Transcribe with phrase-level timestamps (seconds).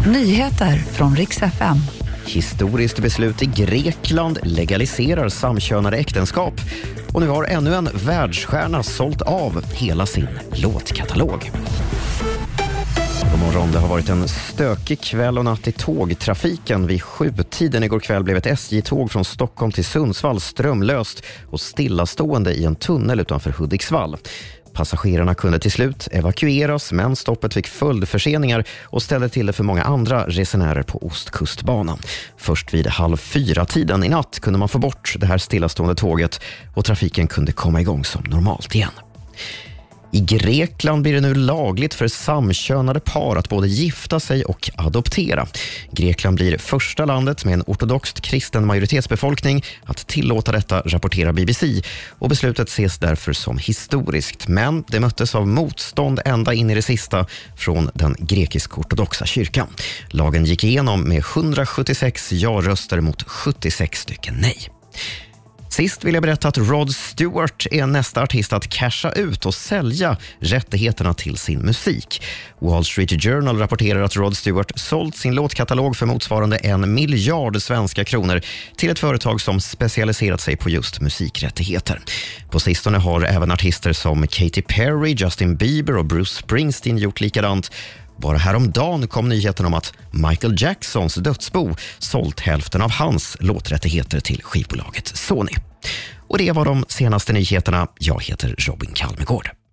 [0.00, 1.76] Nyheter från riks FM.
[2.26, 6.54] Historiskt beslut i Grekland legaliserar samkönade äktenskap
[7.12, 11.50] och nu har ännu en världsstjärna sålt av hela sin låtkatalog.
[13.30, 13.72] God morgon.
[13.72, 16.86] Det har varit en stökig kväll och natt i tågtrafiken.
[16.86, 22.64] Vid sjutiden igår kväll blev ett SJ-tåg från Stockholm till Sundsvall strömlöst och stillastående i
[22.64, 24.16] en tunnel utanför Hudiksvall.
[24.74, 29.82] Passagerarna kunde till slut evakueras men stoppet fick följdförseningar och ställde till det för många
[29.82, 31.98] andra resenärer på Ostkustbanan.
[32.36, 36.40] Först vid halv fyra-tiden i natt kunde man få bort det här stillastående tåget
[36.74, 38.90] och trafiken kunde komma igång som normalt igen.
[40.14, 45.46] I Grekland blir det nu lagligt för samkönade par att både gifta sig och adoptera.
[45.90, 51.82] Grekland blir första landet med en ortodoxt kristen majoritetsbefolkning att tillåta detta, rapporterar BBC.
[52.18, 54.48] Och beslutet ses därför som historiskt.
[54.48, 59.68] Men det möttes av motstånd ända in i det sista från den grekisk-ortodoxa kyrkan.
[60.08, 64.70] Lagen gick igenom med 176 ja-röster mot 76 stycken nej.
[65.74, 70.16] Sist vill jag berätta att Rod Stewart är nästa artist att casha ut och sälja
[70.38, 72.22] rättigheterna till sin musik.
[72.58, 78.04] Wall Street Journal rapporterar att Rod Stewart sålt sin låtkatalog för motsvarande en miljard svenska
[78.04, 78.40] kronor
[78.76, 82.00] till ett företag som specialiserat sig på just musikrättigheter.
[82.50, 87.70] På sistone har även artister som Katy Perry, Justin Bieber och Bruce Springsteen gjort likadant.
[88.16, 94.42] Bara häromdagen kom nyheten om att Michael Jacksons dödsbo sålt hälften av hans låträttigheter till
[94.42, 95.52] skivbolaget Sony.
[96.28, 97.88] Och det var de senaste nyheterna.
[97.98, 99.50] Jag heter Robin Kalmegård.